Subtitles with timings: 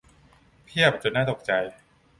[0.65, 1.51] เพียบจนน่าตกใจ